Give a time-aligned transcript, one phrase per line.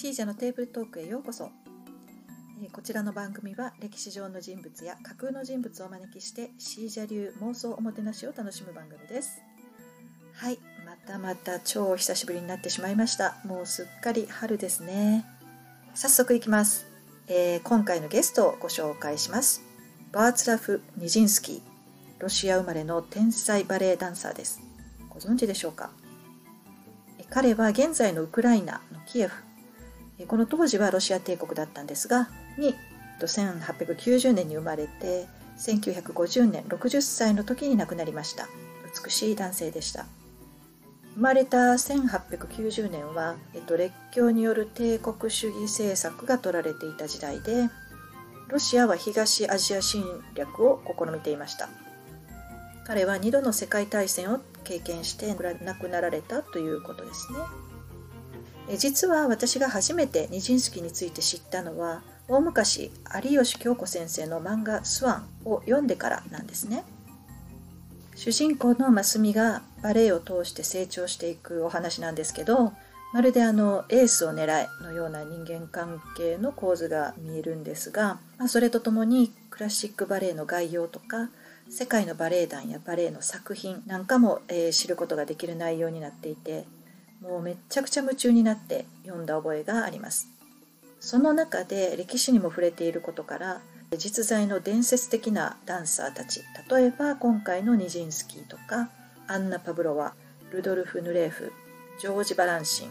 [0.00, 1.50] シージャのテーブルトークへようこそ。
[2.70, 9.40] こちらの番組は歴史上の人物や架空の人物をお招きしてシージャ流妄想おもてなしを楽しむ番組です。
[10.34, 13.38] はいまたまた超久しぶりになってしまいました。
[13.44, 15.24] もうすっかり春ですね。
[15.96, 16.86] 早速いきます、
[17.26, 19.64] えー、今回のゲストをご紹介します。
[20.12, 21.60] バーツラフ・ニジンスキー
[22.20, 24.60] ロシア生まれの天才バレエダンサーです。
[25.10, 25.90] ご存知でしょうか？
[27.30, 29.42] 彼は現在のウクライナのキエフ
[30.26, 32.74] この当時はロシア帝国だったんですがに
[33.20, 35.26] 1890年に生まれて
[35.58, 38.48] 1950年60歳の時に亡くなりました。
[39.04, 40.06] 美しい男性でした。
[41.14, 47.68] 生まれた1890年は、えっと、列強による帝国主義政策が取られていた時代で
[48.46, 51.68] ロシアは東アジア侵略を試みていました。
[52.86, 57.38] 彼は2度の世界大戦を経験して亡くなられたということですね。
[58.76, 62.90] 実は私が初めてニジンスキについて知ったのは大昔
[63.24, 66.84] 有吉京子先生の漫画「スワン」を読んでからなんですね。
[68.14, 72.72] 主人公のマスミがバレエを通して成長していくお話なんですけど
[73.12, 81.30] まるであのエースを狙えのような人間関係の構図が見えるんですが、まあ、それとともにクラシックバレエの概要とか
[81.70, 86.64] 世界のバレエ団やバレエの作品なんかも、えー、知ることができる内容になっていて
[87.20, 90.28] もうめちゃくちゃ夢中になって読んだ覚えがあります
[91.00, 93.60] その中で歴史にも触れていることから
[93.96, 98.90] 実在の伝説的なダンサーたち例えば今回のニジンスキーとか
[99.26, 100.14] アンナ・パブロワ
[100.50, 101.52] ルドルフ・ヌレーフ
[102.00, 102.88] ジョージ・バランシン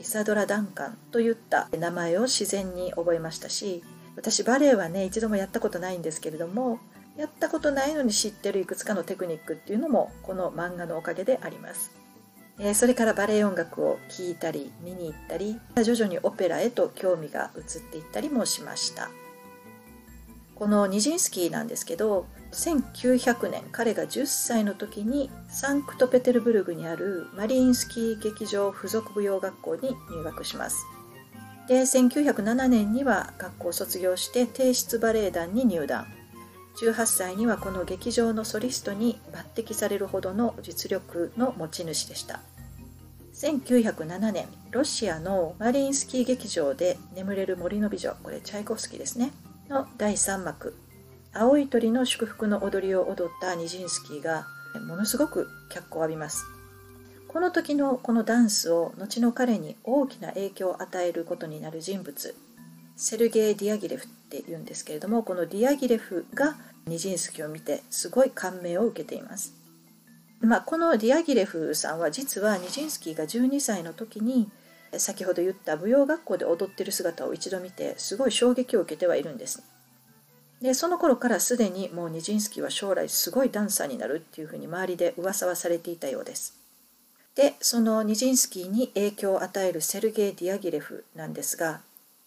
[0.00, 3.82] イサドラ・ダンカンといった名前を自然に覚えましたし
[4.16, 6.80] 私バレエはね一度もやったことないんですけれども
[7.16, 12.01] やったことないのに知ってるいくつかのテクニックっていうのもこの漫画のおかげであります。
[12.64, 19.10] えそれからバレエ音楽を聴いたり見に行ったり徐々にオペラへと興味が移っていったりもしました。
[20.54, 30.86] このニジンスキーなんですけど1900年彼が10歳の時にサンクトペテルブルグにあるマリインスキー劇場附属舞踊学校に入学します。
[31.66, 36.06] で1907年には学校を卒業して帝室バレエ団に入団。
[36.76, 42.40] 18歳にはこの劇場のソリストに抜擢されるほどの実力の持ち主でした。
[43.32, 49.32] 1907年ロシアのマリンスキー劇場で「眠れる森の美女」これチャイコフスキーですね
[49.68, 50.76] の第3幕
[51.32, 54.46] 「青い鳥の祝福の踊り」を踊ったニジンスキーが
[54.86, 56.44] ものすごく脚光を浴びます
[57.26, 62.34] この時のこのダンスを後の彼に大きな影響を与えることになる人物
[62.96, 66.56] セルゲイ・ディアギレフって言うんですけれどもこのディアギレフが
[66.86, 69.61] ニジンスキーを見てすごい感銘を受けています。
[70.42, 74.50] まあ、このディアギレフさんは実はニジンスキーが12歳の時に
[74.98, 79.62] 先ほど言った舞踊学校で踊ってる姿を一度見てすごい衝撃を受けてはいるんです。
[80.60, 86.56] でその頃からすでにもうニジンスキーは将来すごいダンサーになるっていうふうに周りで噂はされていたようです。
[87.34, 91.80] でそのニジンスキーに影響を与えるセルゲイ・ディアギレフなんですが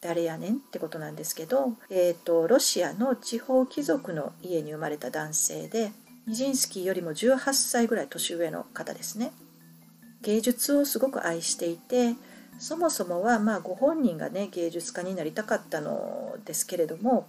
[0.00, 5.92] 誰やねんってことなんですけど、えーと、ロシアの地方貴族の家に生まれた男性で
[6.26, 9.32] ニジンスキーよりも18歳ぐらい年上の方ですね。
[10.22, 12.14] 芸術をすごく愛していて
[12.60, 17.28] そもそもはまあご本人がね芸術家になりたかったのですけれども、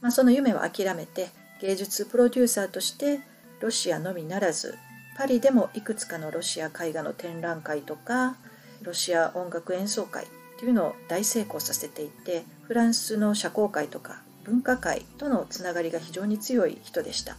[0.00, 3.20] まあ、その夢を諦めて芸術プロデューサーとして
[3.60, 4.76] ロシアのみならず
[5.16, 8.36] パリでもいくつかのロシア絵画の展覧会とか
[8.82, 10.28] ロシア音楽演奏会っ
[10.60, 17.36] ていうのを大成功させていてフランスの社交界とか文化界とのつながりが非常に強い人でした。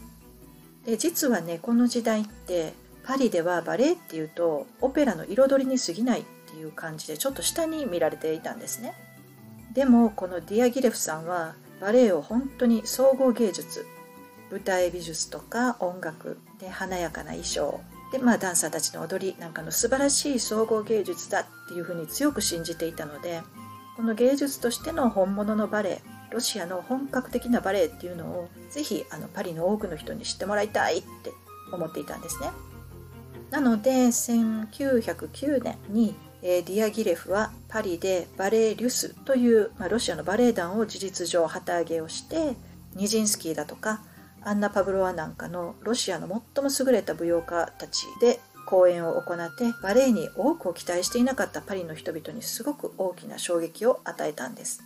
[0.90, 2.74] で実はねこの時代って
[3.04, 8.94] パリではバレエっていうとオペラの彩りに過ぎないっていう感じでちょっと下に見られていたんですね。
[9.74, 13.86] でもこのディアギレフさんはバレエを本当に総合芸術
[14.50, 17.82] 舞台美術とか音楽で華やかな衣装
[18.12, 23.42] で、まあ、ダンサーたちの踊りなんかの素晴らしい総合芸術だっていうふうに強く信じていたので
[23.96, 31.32] この芸術としての本物のバレエロシアの本格的なバレエっていうのをぜひあのパリの多くの人に知ってもらいたいって
[31.72, 32.50] 思っていたんですね。
[33.52, 42.56] なので1909年にディアギレフはパリでバレエ・リュスという、まあ、ロシアのバレエ団を事実上旗揚げをして
[42.96, 44.02] ニジンスキーだとか
[44.42, 54.84] アンナ・パブロワなんかのロシアの最も優れた舞踊家たちで公演を行ってバレエに多くを期待していなかったパリの人々にすごく大きな衝撃を与えたんです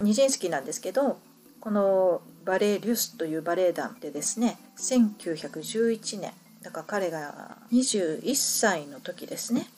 [0.00, 1.18] ニジンスキーなんですけど
[1.60, 6.32] このバレエ・リュスというバレエ団でですね1911年
[6.62, 9.68] だから彼が21歳の時ですね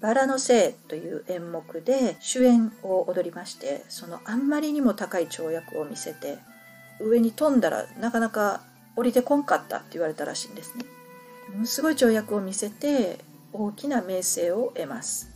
[0.00, 6.38] バラのせいという演目で主演を踊りましてそのあんまりにも高い跳躍を見せて
[7.00, 8.62] 上に飛んだらなかなか
[8.94, 10.84] 降りてこんかったって言われたらしいんですね。
[11.52, 13.18] ものすごい跳躍を見せて
[13.52, 15.30] 大きな名声を得ます。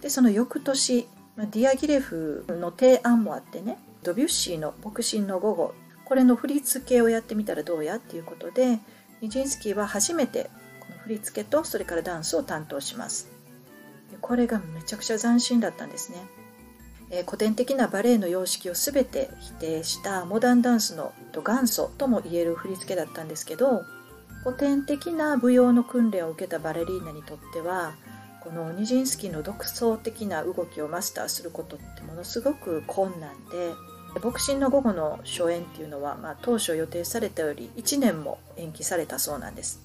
[0.00, 8.78] でその翌年ディアギレフの提案もあってねドビュッシーの「牧師の午後」これの振り付けをやってみたらどうやっていうことで
[9.20, 10.50] ニジンスキーは初めて
[10.80, 13.34] この振り付けとそれからダンスを担当します。
[14.20, 16.18] これがめちゃくちゃ斬新だったんですね、
[17.10, 23.82] えー、古典的なバレエの様式を全て否定したモダンダンスの元祖ともいえる振り付けだったんですけど
[24.42, 27.94] 古典的な舞踊の訓練を受けたバレリーナにとっては
[28.44, 33.72] このニジンスキーの独創的な動きをマスターすることってものすごく困難で
[34.22, 39.80] 牧師の午後の初演っていうのは、まあ、当初予定されたより1年も延期されたそうなんです。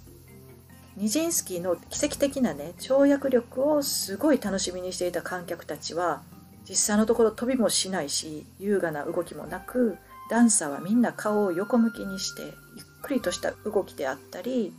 [0.98, 6.22] ニジンスキーの奇跡的なね跳躍力をすごい楽しみにしていた観客たちは
[6.68, 9.98] 実際のところ飛びもしないし優雅な動きもなく
[10.30, 12.54] ダンサーはみんな顔を横向きにしてゆっ
[13.02, 14.74] くりとした動きであったり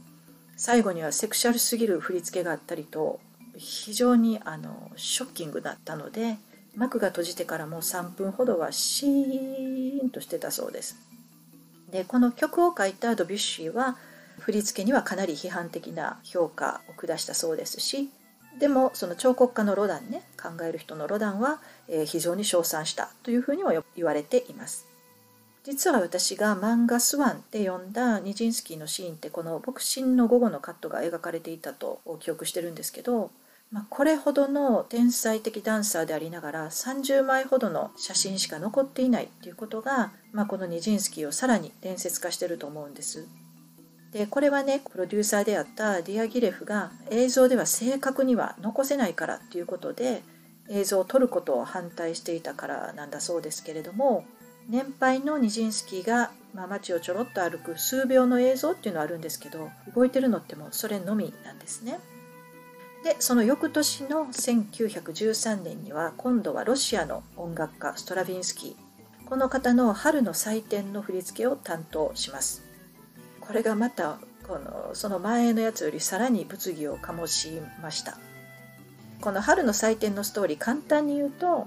[0.56, 3.18] 最後にはセクシャルすぎる振り付けがあったりと
[3.60, 6.38] 非常にあのショッキングだったので
[6.74, 10.96] 幕が閉じてからもう3分ほどはシーンとしてたそうです。
[11.90, 13.96] でこの曲を書いたドビュッシーは
[14.38, 18.08] 振り付けにはかなり批判的な評価を下したそうですし
[18.60, 24.86] でもその彫刻家のロダンね考える人のロダンは、えー、非常に称賛したというふうにも言われています
[25.62, 33.30] 実は私が漫画「スワン」で読んだニジンスキーのシーンってこの牧師の午後のカットが描かれていたと記憶してるんですけど、
[33.70, 43.28] まあ、これほどの天才的ダンサーでありながら30枚ほどの写真しか残っていないっていうことが、まあ、このニジンスキーをさらに伝説化してると思うんです。
[44.12, 50.22] でこれはねプロデューサーであったディアギレフが映像では正確には残せないからっていうことで
[50.68, 54.24] 映像を撮ることを反対していたからなんだそうですけれども
[54.68, 62.00] 年配のニジンスキーが、まあ、街をちょろっと歩く数秒の映像っていうのはあるんですけど動いてるのってもうそれのみなんですね。
[63.04, 72.70] でその翌年の1913年には今度はロシアの音楽家ストラヴィンスキーこの方の春の祭典の振り付けを担当します。
[73.50, 78.16] これがまたこのその前のやつよりさらに物議を醸しました
[79.20, 81.66] この春の祭典のストーリー簡単に言うと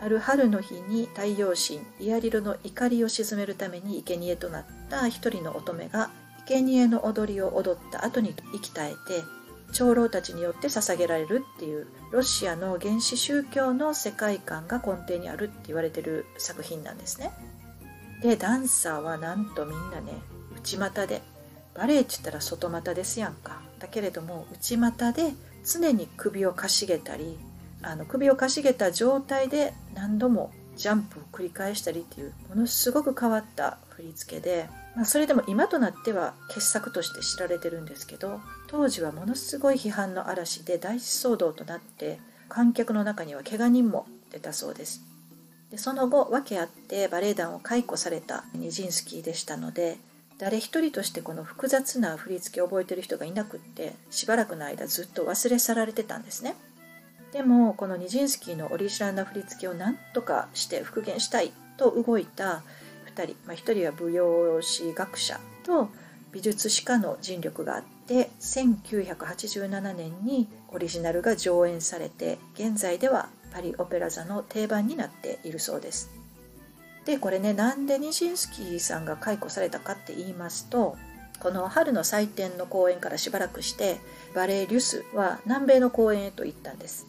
[0.00, 6.10] ある春の日に太陽神イアリロの怒りを鎮めるために生贄となった一人の乙女が
[6.46, 9.22] 生贄の踊りを踊った後に生き絶えて
[9.72, 17.30] 長老たちによって捧げられるっていうロシアの原始宗教の世界観が根底にあるって言われてる作品なんですね。
[18.22, 20.12] でダンサーはなんとみんなね
[20.56, 21.22] 内股で
[21.74, 25.32] バレエって言ったら外股ですやんかだけれども内股で
[25.64, 27.38] 常に首をかしげたり
[27.82, 45.02] あの首をかしげた状態で何度もジャンプを繰り返したりっていうものすごく変わった振り付けで、まあ、それでも今となっては傑作として知られてるんですけど当時はものすごい批判の嵐で大騒動となって観客の中には怪我人も出たそうです。
[45.70, 49.98] でその後訳あってバレエ団を解雇されたニジンスキーでしたので
[50.38, 56.54] 誰一人としてこの複雑な振り付けを覚えてる人がいなくってしばらくの間ずっと忘れ去られてたんですね。
[57.32, 62.62] でもこのニジンスキーのオリジナルな振り付けを何とかして復元したいと動いた
[63.14, 65.88] 2人、まあ、1人は舞踊師学者と
[66.32, 76.10] 美術史家の尽力があって1987年にオリジナルが上演されて現在ではパリ・オペラ座の定番になっているそうです。
[77.06, 80.98] でこれねなんでニシンスキーさんが解雇されたかって言いますと
[81.40, 83.98] この春の祭典の公演からしばらくして
[84.34, 87.06] バレエ・リュスは南米の公演へと行ったんです。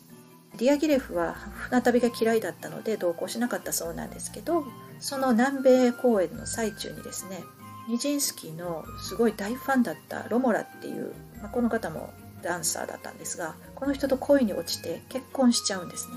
[0.60, 4.66] ディアギレフは船旅が嫌いだったので同行しなかったそうなんですけど
[5.00, 7.44] その南米公演の最中にですね
[7.88, 16.16] ニジンスキーのすごい大ファンだったロモラっていう、まあ、この方もダンサーだったんですがこの人と恋に落ちて結婚しちゃうんですね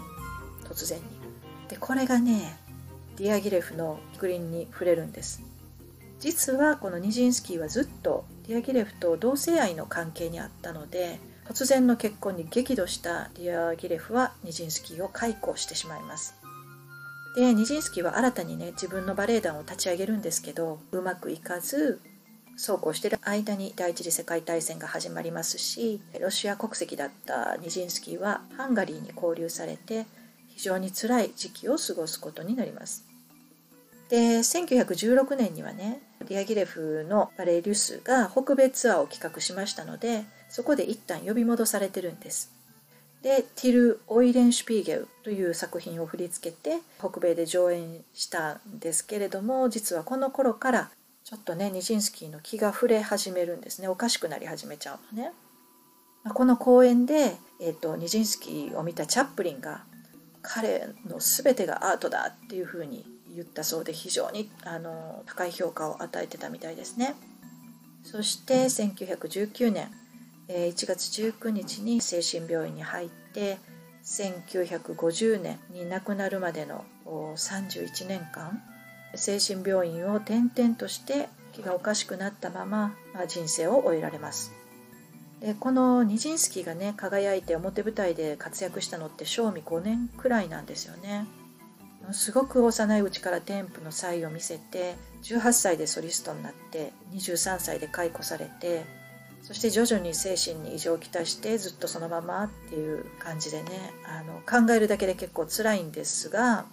[0.64, 1.04] 突然に。
[1.68, 2.58] でこれがね
[3.16, 5.42] ディアギレフのグリーンに触れるんです。
[6.18, 16.34] 実はこのニジンスキーはずっとディアギレフと同性愛の関係にあったので突然の結婚に激怒したディアギレフはニジンスキーを解雇してしまいます
[17.36, 22.00] でニジンスキーは新たにね自分のバレエ団を立ち上げるんですけどうまくいかず
[22.56, 30.06] そうこうしてる間に第一次世界大戦が始まりますしロシア国籍だったニジンスキーはハンガリーに勾留されて
[30.48, 33.11] 非常に辛い時期を過ごすことになります。
[34.12, 42.52] で1916年にはねディアギレフのバレエ・リュスが北米ツアーを企画しましたのでそこで一旦呼び戻されてるんです。
[43.22, 50.90] でティル・オイレンシュピーゲルという作品を振り付けて北米で上演したんですけれども実はこの頃から
[51.24, 55.32] ちょっとねニジンスキーの気が触れ始めるんですねおかしくなり始めちゃうのね。
[56.34, 59.84] この公演で、えーと、ニジンスキーを見たチャップリンが
[60.42, 67.14] 彼の全てがアートだっていうふうに言ったそうで非常にあの高い評価を与えてたみたいですね。
[68.04, 69.90] そして1919年
[70.48, 73.58] 1月19日に精神病院に入って
[74.04, 78.62] 1950年に亡くなるまでの31年間
[79.14, 84.52] 精神病院を転々として気がおかしくなったままあ人生を終えられます
[85.40, 91.26] でこのニジンスキーがね輝いて表舞台で活躍したのって正味5年くらいなんですよね
[92.10, 98.84] すごく幼いうちから添付の才を見せて18歳でソリストになって23歳で解雇されて
[99.42, 106.64] そして徐々に精神に異常をきたしてずっとそのままっていう感じでねあの考えるだけで結構辛いんですが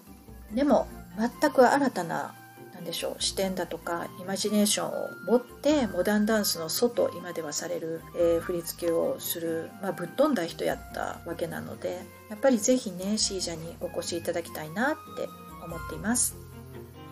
[0.54, 2.36] でも全く新たな
[2.80, 15.28] 何でしょう視点だとかイマジネーションを持ってモダンダンスの外今ではされる、えー、振り付けをする、まあ、ぶっ飛んだ人やったわけなのでやっぱり是非ねシージャにお越しいただきたいなって
[15.66, 16.38] 思っています。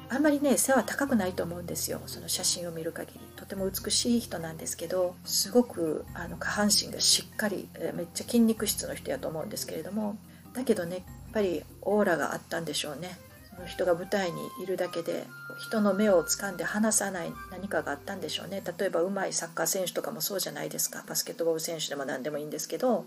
[0.09, 1.99] あんまりね背は高くないと思うんですよ。
[2.05, 3.19] その写真を見る限り。
[3.35, 10.17] とても美しい人なんですけどすごくあの下半身がしっかりえめっちゃ筋肉質の人やと思うんですけれども。
[10.53, 13.17] だけどねやっぱりオーラがあったんでしょうね。
[13.65, 15.25] 人が舞台にいるだけで
[15.59, 18.61] 人の目を掴んで離さない何かがあったんでしょうね。
[18.77, 21.03] 例えば上手いサッカー選手とかもそうじゃないですか。
[21.07, 23.05] バスケットボール選手でも何でもいいんですけど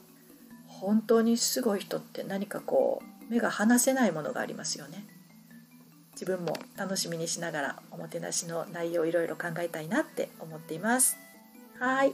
[0.67, 5.05] 本当にすごい人って何かこう目が離せないものがありますよね。
[6.13, 11.17] 自分も楽しみにしながらおもてなしの内容をいろいろ考えたいなって思っています。
[11.79, 12.13] はい。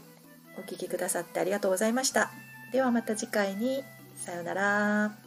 [0.58, 2.30] お聴きくださってありがとうございました。
[2.72, 3.82] ではまた次回に。
[4.16, 5.25] さようなら。